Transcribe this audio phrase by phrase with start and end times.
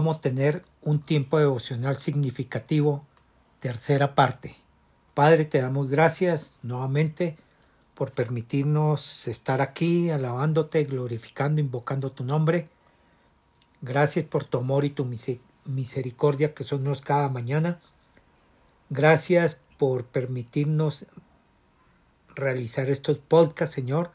[0.00, 3.04] cómo tener un tiempo devocional significativo,
[3.60, 4.56] tercera parte.
[5.12, 7.36] Padre, te damos gracias nuevamente
[7.94, 12.70] por permitirnos estar aquí alabándote, glorificando, invocando tu nombre.
[13.82, 15.06] Gracias por tu amor y tu
[15.66, 17.78] misericordia que son cada mañana.
[18.88, 21.08] Gracias por permitirnos
[22.34, 24.12] realizar estos podcasts, Señor,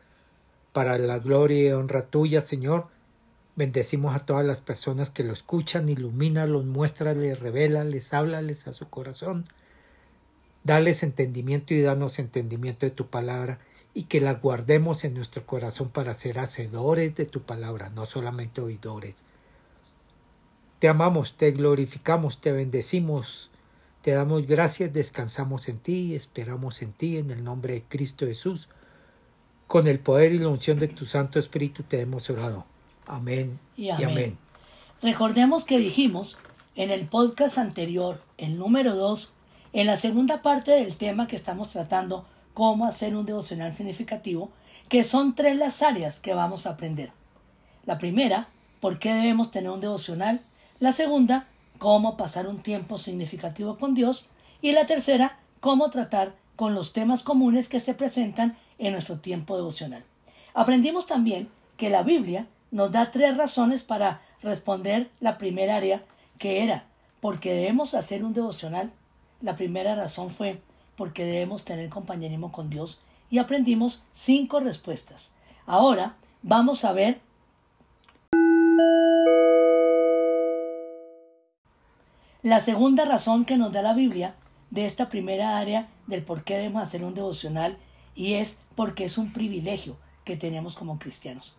[0.73, 2.87] para la gloria y honra tuya, Señor.
[3.55, 9.45] Bendecimos a todas las personas que lo escuchan, ilumínalos, muéstrales, les háblales a su corazón.
[10.65, 13.59] Dales entendimiento y danos entendimiento de tu palabra
[13.93, 18.59] y que la guardemos en nuestro corazón para ser hacedores de tu palabra, no solamente
[18.59, 19.15] oidores.
[20.79, 23.51] Te amamos, te glorificamos, te bendecimos,
[24.01, 28.67] te damos gracias, descansamos en ti, esperamos en ti, en el nombre de Cristo Jesús.
[29.67, 32.65] Con el poder y la unción de tu Santo Espíritu te hemos orado.
[33.07, 34.37] Amén y amén.
[35.01, 36.37] Recordemos que dijimos
[36.75, 39.31] en el podcast anterior, el número 2,
[39.73, 44.49] en la segunda parte del tema que estamos tratando, cómo hacer un devocional significativo,
[44.89, 47.11] que son tres las áreas que vamos a aprender.
[47.85, 50.41] La primera, por qué debemos tener un devocional.
[50.79, 51.47] La segunda,
[51.77, 54.25] cómo pasar un tiempo significativo con Dios
[54.61, 59.55] y la tercera, cómo tratar con los temas comunes que se presentan en nuestro tiempo
[59.55, 60.03] devocional.
[60.53, 66.03] Aprendimos también que la Biblia nos da tres razones para responder la primera área,
[66.37, 66.83] que era
[67.21, 68.91] porque debemos hacer un devocional.
[69.39, 70.59] La primera razón fue
[70.97, 72.99] porque debemos tener compañerismo con Dios
[73.29, 75.31] y aprendimos cinco respuestas.
[75.65, 77.21] Ahora vamos a ver
[82.43, 84.35] La segunda razón que nos da la Biblia
[84.69, 87.77] de esta primera área del por qué debemos hacer un devocional
[88.15, 91.55] y es porque es un privilegio que tenemos como cristianos.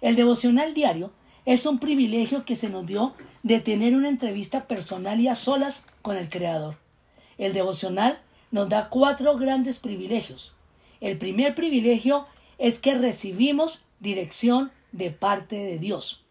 [0.00, 1.12] El devocional diario
[1.44, 5.84] es un privilegio que se nos dio de tener una entrevista personal y a solas
[6.02, 6.76] con el Creador.
[7.38, 8.20] El devocional
[8.50, 10.54] nos da cuatro grandes privilegios.
[11.00, 12.26] El primer privilegio
[12.58, 16.24] es que recibimos dirección de parte de Dios.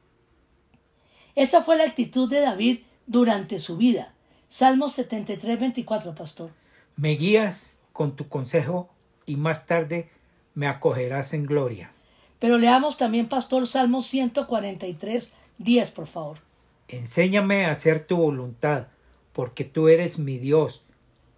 [1.35, 4.13] Esa fue la actitud de David durante su vida.
[4.49, 6.51] Salmo 73, 24, pastor.
[6.95, 8.89] Me guías con tu consejo
[9.25, 10.09] y más tarde
[10.55, 11.91] me acogerás en gloria.
[12.39, 16.39] Pero leamos también, pastor, Salmo 143, 10, por favor.
[16.87, 18.87] Enséñame a hacer tu voluntad,
[19.33, 20.83] porque tú eres mi Dios,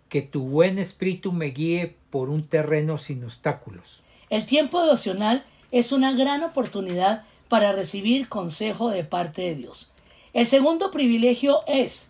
[0.10, 4.04] que tu buen espíritu me guíe por un terreno sin obstáculos.
[4.30, 9.92] El tiempo devocional es una gran oportunidad para recibir consejo de parte de Dios.
[10.34, 12.08] El segundo privilegio es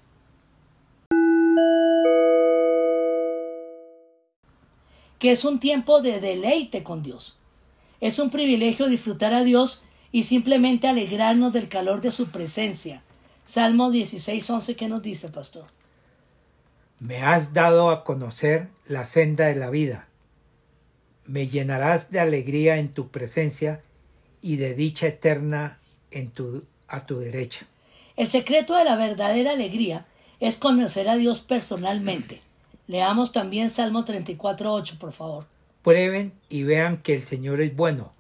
[5.18, 7.39] que es un tiempo de deleite con Dios.
[8.02, 13.04] Es un privilegio disfrutar a Dios y simplemente alegrarnos del calor de su presencia.
[13.46, 15.66] Salmo 16, 11, ¿qué nos dice, pastor?
[17.00, 20.08] Me has dado a conocer la senda de la vida.
[21.26, 23.82] Me llenarás de alegría en tu presencia
[24.42, 25.80] y de dicha eterna
[26.12, 27.66] en tu, a tu derecha.
[28.16, 30.06] El secreto de la verdadera alegría
[30.40, 32.42] es conocer a Dios personalmente.
[32.88, 35.46] Leamos también Salmo 34.8, por favor.
[35.84, 38.14] Prueben y vean que el Señor es bueno.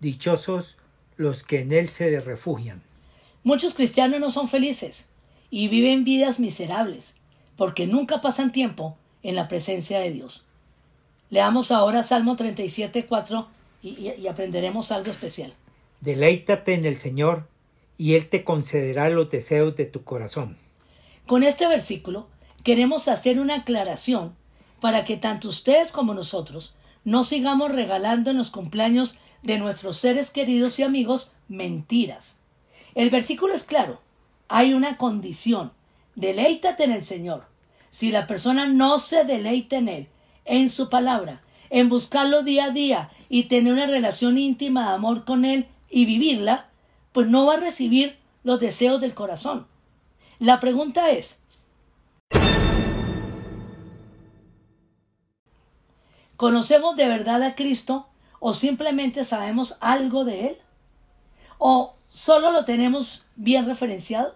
[0.00, 0.76] Dichosos
[1.16, 2.82] los que en Él se refugian.
[3.44, 5.08] Muchos cristianos no son felices
[5.50, 7.16] y viven vidas miserables
[7.56, 10.44] porque nunca pasan tiempo en la presencia de Dios.
[11.30, 13.46] Leamos ahora Salmo 37.4
[13.82, 15.54] y, y, y aprenderemos algo especial.
[16.00, 17.48] Deleítate en el Señor
[17.98, 20.56] y Él te concederá los deseos de tu corazón.
[21.26, 22.26] Con este versículo
[22.64, 24.34] queremos hacer una aclaración
[24.80, 30.30] para que tanto ustedes como nosotros no sigamos regalando en los cumpleaños de nuestros seres
[30.30, 32.38] queridos y amigos mentiras.
[32.94, 34.00] El versículo es claro.
[34.48, 35.72] Hay una condición.
[36.14, 37.46] Deleítate en el Señor.
[37.90, 40.08] Si la persona no se deleita en Él,
[40.44, 45.24] en su palabra, en buscarlo día a día y tener una relación íntima de amor
[45.24, 46.68] con Él y vivirla,
[47.12, 49.66] pues no va a recibir los deseos del corazón.
[50.38, 51.41] La pregunta es,
[56.42, 58.08] ¿conocemos de verdad a Cristo
[58.40, 60.58] o simplemente sabemos algo de Él?
[61.58, 64.34] ¿O solo lo tenemos bien referenciado?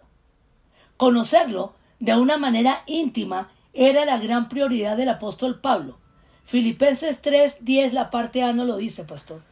[0.97, 5.99] Conocerlo de una manera íntima era la gran prioridad del apóstol Pablo.
[6.45, 9.43] Filipenses 3, 10, la parte A no lo dice, pastor.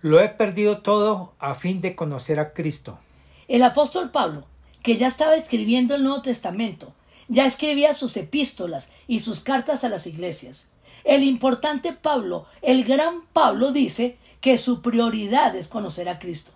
[0.00, 2.98] Lo he perdido todo a fin de conocer a Cristo.
[3.46, 4.48] El apóstol Pablo,
[4.82, 6.92] que ya estaba escribiendo el Nuevo Testamento,
[7.28, 10.69] ya escribía sus epístolas y sus cartas a las iglesias.
[11.04, 16.52] El importante Pablo, el gran Pablo, dice que su prioridad es conocer a Cristo.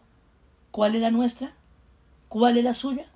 [0.71, 1.55] ¿Cuál es la nuestra?
[2.29, 3.07] ¿Cuál es la suya?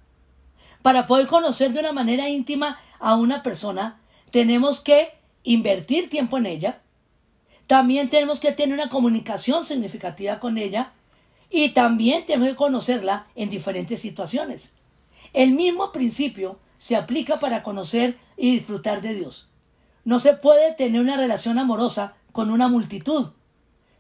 [0.82, 5.10] Para poder conocer de una manera íntima a una persona, tenemos que
[5.42, 6.80] invertir tiempo en ella.
[7.66, 10.92] También tenemos que tener una comunicación significativa con ella.
[11.50, 14.75] Y también tenemos que conocerla en diferentes situaciones.
[15.32, 19.48] El mismo principio se aplica para conocer y disfrutar de Dios.
[20.08, 23.26] No se puede tener una relación amorosa con una multitud.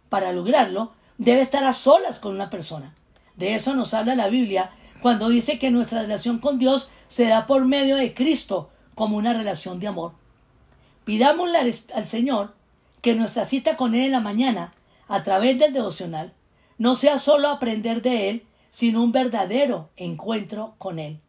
[0.08, 2.94] Para lograrlo, debe estar a solas con una persona.
[3.36, 4.70] De eso nos habla la Biblia
[5.02, 9.34] cuando dice que nuestra relación con Dios se da por medio de Cristo como una
[9.34, 10.12] relación de amor.
[11.04, 11.58] Pidámosle
[11.94, 12.54] al, Señor
[13.02, 14.72] que nuestra cita con Él en la mañana,
[15.08, 16.32] a través del devocional,
[16.78, 21.20] no sea solo aprender de Él, sino un verdadero encuentro con Él.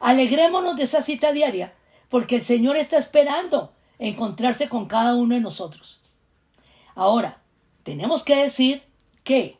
[0.00, 1.72] Alegrémonos de esa cita diaria,
[2.10, 6.00] porque el Señor está esperando encontrarse con cada uno de nosotros.
[6.94, 7.38] Ahora,
[7.82, 8.82] tenemos que decir
[9.24, 9.58] que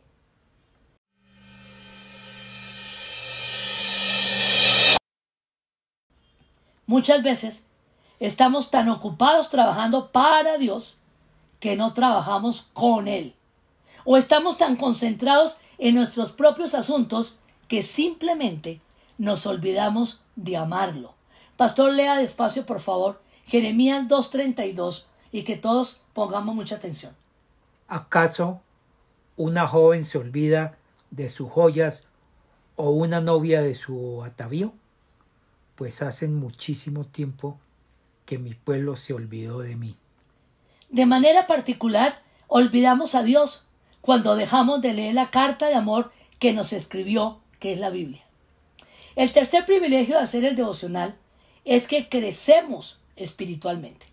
[6.86, 7.66] muchas veces
[8.20, 10.96] estamos tan ocupados trabajando para Dios
[11.60, 13.34] que no trabajamos con Él.
[14.04, 17.36] O estamos tan concentrados en nuestros propios asuntos
[17.68, 18.80] que simplemente
[19.18, 21.14] nos olvidamos de amarlo.
[21.56, 27.16] Pastor, lea despacio, por favor, Jeremías 2.32 y que todos pongamos mucha atención.
[27.88, 28.60] ¿Acaso
[29.36, 30.76] una joven se olvida
[31.10, 32.04] de sus joyas
[32.76, 34.74] o una novia de su atavío?
[35.76, 37.58] Pues hace muchísimo tiempo
[38.26, 39.96] que mi pueblo se olvidó de mí.
[40.90, 43.64] De manera particular, olvidamos a Dios
[44.02, 48.22] cuando dejamos de leer la carta de amor que nos escribió, que es la Biblia.
[49.16, 51.16] El tercer privilegio de hacer el devocional
[51.64, 54.06] es que crecemos espiritualmente.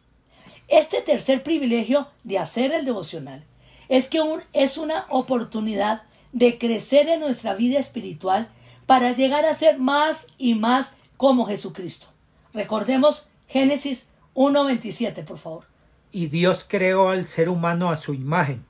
[0.67, 3.43] Este tercer privilegio de hacer el devocional
[3.87, 4.21] es que
[4.53, 8.49] es una oportunidad de crecer en nuestra vida espiritual
[8.85, 12.07] para llegar a ser más y más como Jesucristo.
[12.53, 15.65] Recordemos Génesis 1.27, por favor.
[16.11, 18.65] Y Dios creó al ser humano a su imagen.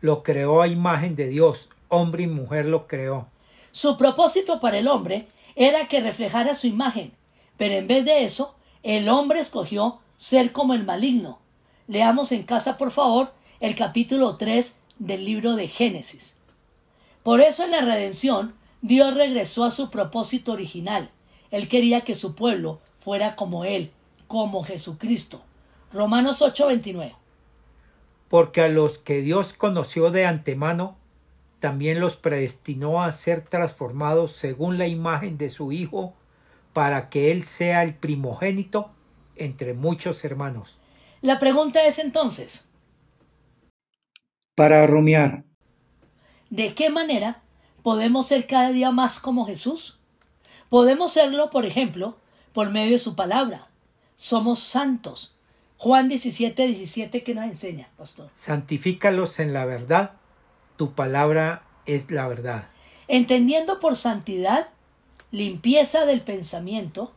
[0.00, 1.70] Lo creó a imagen de Dios.
[1.88, 3.28] Hombre y mujer lo creó.
[3.72, 7.12] Su propósito para el hombre era que reflejara su imagen,
[7.56, 11.38] pero en vez de eso, el hombre escogió ser como el maligno.
[11.86, 16.38] Leamos en casa, por favor, el capítulo 3 del libro de Génesis.
[17.22, 21.10] Por eso en la redención, Dios regresó a su propósito original.
[21.50, 23.92] Él quería que su pueblo fuera como Él,
[24.26, 25.42] como Jesucristo.
[25.92, 27.14] Romanos 8:29.
[28.28, 30.96] Porque a los que Dios conoció de antemano,
[31.60, 36.14] también los predestinó a ser transformados según la imagen de su Hijo,
[36.72, 38.90] para que Él sea el primogénito
[39.36, 40.78] entre muchos hermanos.
[41.20, 42.66] La pregunta es entonces,
[44.54, 45.44] para rumiar,
[46.50, 47.42] ¿de qué manera
[47.82, 49.98] podemos ser cada día más como Jesús?
[50.68, 52.18] Podemos serlo, por ejemplo,
[52.52, 53.68] por medio de su palabra.
[54.16, 55.36] Somos santos.
[55.76, 58.28] Juan 17, 17 que nos enseña, pastor.
[58.32, 60.12] Santifícalos en la verdad
[60.82, 62.68] tu palabra es la verdad.
[63.06, 64.68] Entendiendo por santidad,
[65.32, 67.12] limpieza del pensamiento,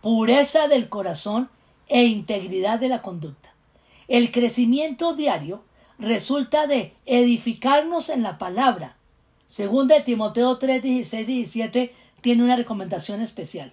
[0.00, 1.50] pureza del corazón
[1.88, 3.52] e integridad de la conducta.
[4.08, 5.62] El crecimiento diario
[5.98, 8.96] resulta de edificarnos en la palabra.
[9.48, 13.72] Según de Timoteo 3, 16, 17 tiene una recomendación especial.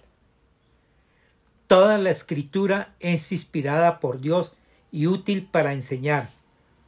[1.66, 4.54] Toda la escritura es inspirada por Dios
[4.92, 6.30] y útil para enseñar,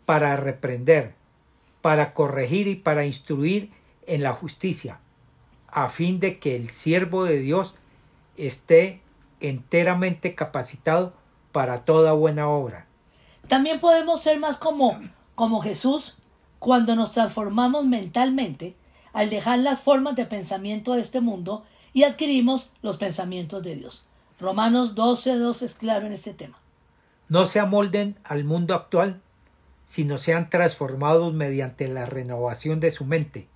[0.04, 1.14] para reprender,
[1.80, 3.70] para corregir y para instruir
[4.06, 5.00] en la justicia,
[5.76, 7.74] a fin de que el siervo de Dios
[8.38, 9.02] esté
[9.40, 11.12] enteramente capacitado
[11.52, 12.86] para toda buena obra.
[13.46, 14.98] También podemos ser más como,
[15.34, 16.16] como Jesús
[16.58, 18.74] cuando nos transformamos mentalmente
[19.12, 24.06] al dejar las formas de pensamiento de este mundo y adquirimos los pensamientos de Dios.
[24.40, 26.58] Romanos 12, 2 es claro en este tema.
[27.28, 29.20] No se amolden al mundo actual,
[29.84, 33.48] sino sean transformados mediante la renovación de su mente.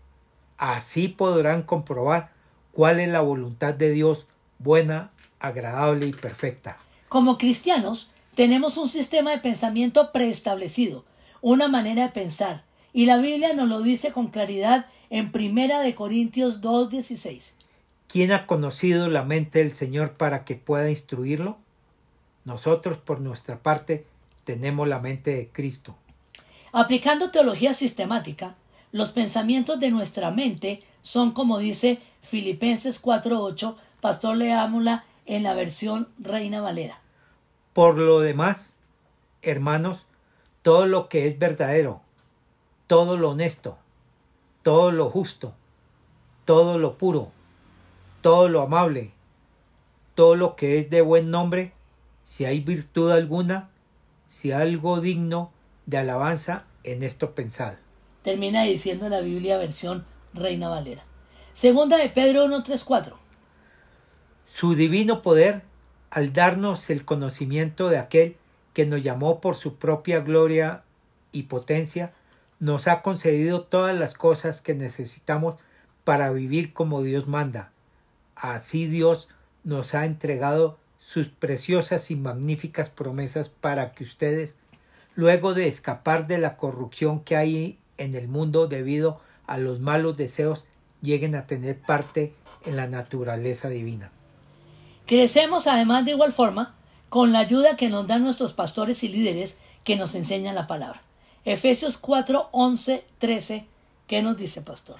[0.60, 2.32] Así podrán comprobar
[2.72, 4.26] cuál es la voluntad de Dios
[4.58, 6.76] buena, agradable y perfecta.
[7.08, 11.06] Como cristianos, tenemos un sistema de pensamiento preestablecido,
[11.40, 15.94] una manera de pensar, y la Biblia nos lo dice con claridad en Primera de
[15.94, 17.54] Corintios 2:16.
[18.06, 21.56] ¿Quién ha conocido la mente del Señor para que pueda instruirlo?
[22.44, 24.04] Nosotros, por nuestra parte,
[24.44, 25.96] tenemos la mente de Cristo.
[26.70, 28.56] Aplicando teología sistemática,
[28.92, 36.08] los pensamientos de nuestra mente son como dice Filipenses 4.8, Pastor Leámula en la versión
[36.18, 37.00] Reina Valera.
[37.72, 38.74] Por lo demás,
[39.42, 40.06] hermanos,
[40.62, 42.00] todo lo que es verdadero,
[42.86, 43.78] todo lo honesto,
[44.62, 45.54] todo lo justo,
[46.44, 47.30] todo lo puro,
[48.20, 49.12] todo lo amable,
[50.14, 51.72] todo lo que es de buen nombre,
[52.24, 53.70] si hay virtud alguna,
[54.26, 55.52] si algo digno
[55.86, 57.74] de alabanza, en esto pensad.
[58.22, 61.04] Termina diciendo la Biblia versión Reina Valera.
[61.54, 63.14] Segunda de Pedro 1.3.4.
[64.44, 65.62] Su divino poder,
[66.10, 68.36] al darnos el conocimiento de aquel
[68.74, 70.82] que nos llamó por su propia gloria
[71.32, 72.12] y potencia,
[72.58, 75.56] nos ha concedido todas las cosas que necesitamos
[76.04, 77.72] para vivir como Dios manda.
[78.36, 79.28] Así Dios
[79.64, 84.56] nos ha entregado sus preciosas y magníficas promesas para que ustedes,
[85.14, 90.16] luego de escapar de la corrupción que hay en el mundo debido a los malos
[90.16, 90.64] deseos,
[91.02, 94.10] lleguen a tener parte en la naturaleza divina.
[95.06, 96.74] Crecemos además de igual forma
[97.08, 101.02] con la ayuda que nos dan nuestros pastores y líderes que nos enseñan la palabra.
[101.44, 103.66] Efesios 4, 11, 13,
[104.06, 104.98] ¿qué nos dice pastor?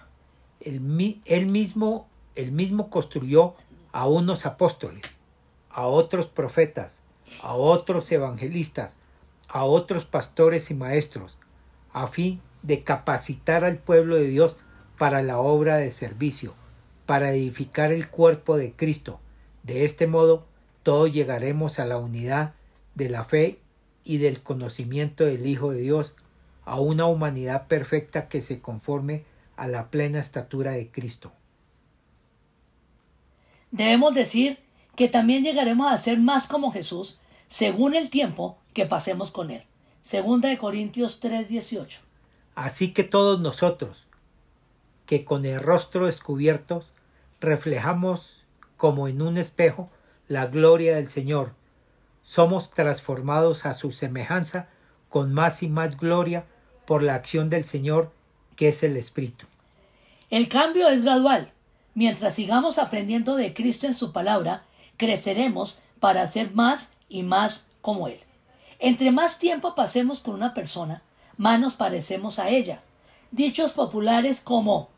[0.61, 0.81] El,
[1.25, 3.55] él, mismo, él mismo construyó
[3.93, 5.05] a unos apóstoles,
[5.71, 7.03] a otros profetas,
[7.43, 8.99] a otros evangelistas,
[9.49, 11.39] a otros pastores y maestros,
[11.93, 14.57] a fin de capacitar al pueblo de Dios
[14.99, 16.55] para la obra de servicio,
[17.07, 19.21] para edificar el cuerpo de Cristo.
[19.63, 20.47] De este modo,
[20.83, 22.55] todos llegaremos a la unidad
[22.95, 23.61] de la fe
[24.05, 26.17] y del conocimiento del Hijo de Dios,
[26.65, 29.25] a una humanidad perfecta que se conforme
[29.57, 31.33] a la plena estatura de Cristo.
[33.71, 34.59] Debemos decir
[34.97, 39.65] que también llegaremos a ser más como Jesús según el tiempo que pasemos con Él.
[40.03, 41.99] Segunda de Corintios 3:18.
[42.61, 44.07] Así que todos nosotros,
[45.07, 46.85] que con el rostro descubierto
[47.41, 48.45] reflejamos
[48.77, 49.89] como en un espejo
[50.29, 51.55] la gloria del Señor,
[52.23, 54.69] somos transformados a su semejanza
[55.09, 56.45] con más y más gloria
[56.85, 58.13] por la acción del Señor,
[58.57, 59.47] que es el Espíritu.
[60.29, 61.55] El cambio es gradual.
[61.95, 64.65] Mientras sigamos aprendiendo de Cristo en su palabra,
[64.99, 68.21] creceremos para ser más y más como Él.
[68.79, 71.03] Entre más tiempo pasemos con una persona,
[71.41, 72.83] más nos parecemos a ella.
[73.31, 74.91] Dichos populares como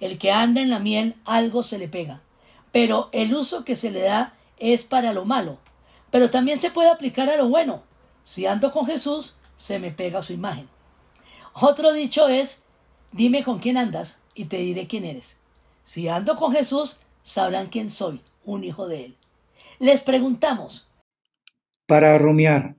[0.00, 2.22] El que anda en la miel algo se le pega,
[2.72, 5.58] pero el uso que se le da es para lo malo,
[6.10, 7.82] pero también se puede aplicar a lo bueno.
[8.24, 10.70] Si ando con Jesús, se me pega su imagen.
[11.52, 12.62] Otro dicho es,
[13.12, 15.36] dime con quién andas y te diré quién eres.
[15.84, 19.16] Si ando con Jesús, sabrán quién soy, un hijo de él.
[19.78, 20.88] Les preguntamos.
[21.86, 22.76] Para rumiar.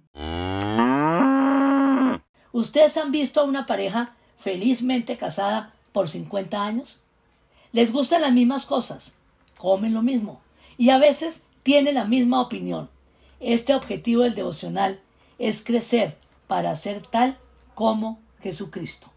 [2.52, 7.00] ¿Ustedes han visto a una pareja felizmente casada por 50 años?
[7.72, 9.16] Les gustan las mismas cosas,
[9.58, 10.42] comen lo mismo
[10.78, 12.90] y a veces tienen la misma opinión.
[13.40, 15.00] Este objetivo del devocional
[15.38, 17.38] es crecer para ser tal
[17.76, 19.12] como Jesucristo.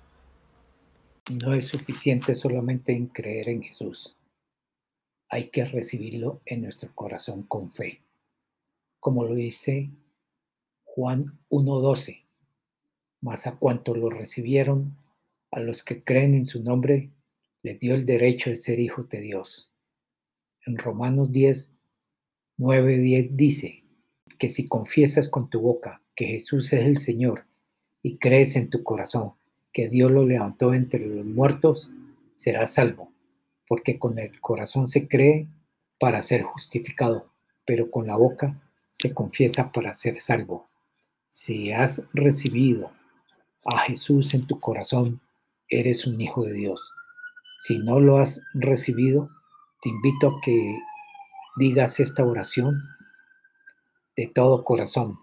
[1.30, 4.14] No es suficiente solamente en creer en Jesús.
[5.32, 8.02] Hay que recibirlo en nuestro corazón con fe.
[9.00, 9.88] Como lo dice
[10.84, 12.22] Juan 1.12.
[13.22, 14.94] Mas a cuanto lo recibieron,
[15.50, 17.12] a los que creen en su nombre,
[17.62, 19.70] le dio el derecho de ser hijos de Dios.
[20.66, 21.72] En Romanos 10,
[22.58, 23.84] 9, 10 dice
[24.38, 27.46] que si confiesas con tu boca que Jesús es el Señor
[28.02, 29.32] y crees en tu corazón
[29.72, 31.90] que Dios lo levantó entre los muertos,
[32.34, 33.11] serás salvo,
[33.68, 35.48] porque con el corazón se cree
[35.98, 37.30] para ser justificado,
[37.64, 40.66] pero con la boca se confiesa para ser salvo.
[41.26, 42.92] Si has recibido
[43.64, 45.20] a Jesús en tu corazón,
[45.68, 46.92] eres un hijo de Dios.
[47.58, 49.30] Si no lo has recibido,
[49.80, 50.78] te invito a que
[51.56, 52.82] digas esta oración
[54.16, 55.18] de todo corazón,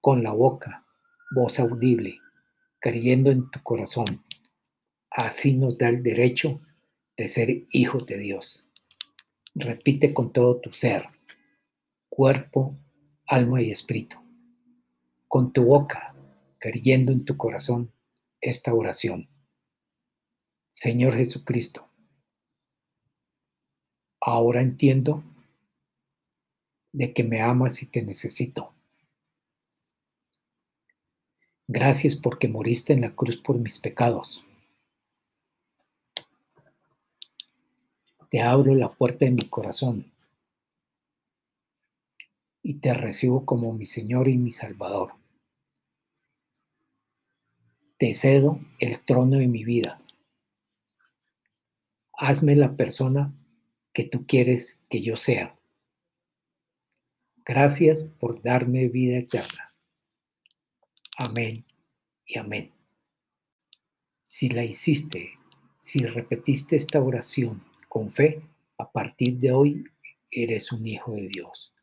[0.00, 0.84] con la boca,
[1.34, 2.18] voz audible,
[2.80, 4.24] creyendo en tu corazón.
[5.10, 6.60] Así nos da el derecho
[7.22, 8.68] de ser hijos de Dios.
[9.54, 11.04] Repite con todo tu ser,
[12.08, 12.76] cuerpo,
[13.28, 14.16] alma y espíritu.
[15.28, 16.16] Con tu boca,
[16.58, 17.92] creyendo en tu corazón
[18.40, 19.28] esta oración.
[20.72, 21.88] Señor Jesucristo,
[24.20, 25.22] ahora entiendo
[26.90, 28.74] de que me amas y te necesito.
[31.68, 34.44] Gracias porque moriste en la cruz por mis pecados.
[38.32, 40.10] Te abro la puerta de mi corazón
[42.62, 45.12] y te recibo como mi Señor y mi Salvador.
[47.98, 50.02] Te cedo el trono de mi vida
[52.22, 53.34] hazme la persona
[53.92, 55.58] que tú quieres que yo sea.
[57.44, 59.74] Gracias por darme vida eterna.
[61.18, 61.66] Amén
[62.24, 62.72] y amén.
[64.20, 65.32] Si la hiciste,
[65.76, 68.40] si repetiste esta oración con fe,
[68.78, 69.84] a partir de hoy
[70.30, 71.74] eres un hijo de Dios.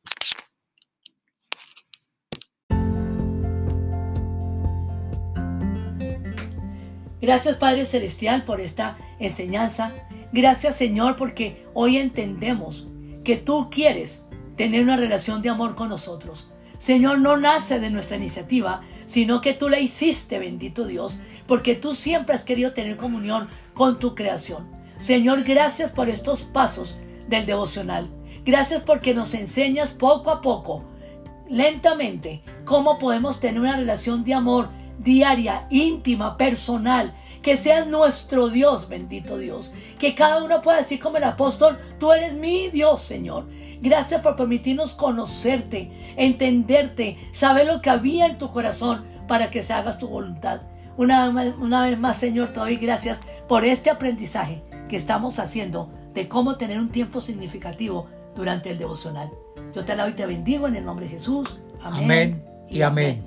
[7.21, 9.93] Gracias Padre Celestial por esta enseñanza.
[10.33, 12.87] Gracias Señor porque hoy entendemos
[13.23, 14.25] que tú quieres
[14.55, 16.49] tener una relación de amor con nosotros.
[16.79, 21.93] Señor, no nace de nuestra iniciativa, sino que tú la hiciste, bendito Dios, porque tú
[21.93, 24.78] siempre has querido tener comunión con tu creación.
[25.00, 26.98] Señor, gracias por estos pasos
[27.29, 28.10] del devocional.
[28.44, 30.84] Gracias porque nos enseñas poco a poco,
[31.50, 38.89] lentamente, cómo podemos tener una relación de amor diaria, íntima, personal, que seas nuestro Dios,
[38.89, 39.72] bendito Dios.
[39.98, 43.48] Que cada uno pueda decir como el apóstol, tú eres mi Dios, Señor.
[43.82, 49.72] Gracias por permitirnos conocerte, entenderte, saber lo que había en tu corazón para que se
[49.72, 50.63] haga tu voluntad.
[50.98, 56.27] Una, una vez más, Señor, te doy gracias por este aprendizaje que estamos haciendo de
[56.27, 59.29] cómo tener un tiempo significativo durante el devocional.
[59.74, 61.58] Yo te alabo y te bendigo en el nombre de Jesús.
[61.81, 63.24] Amén, y amén.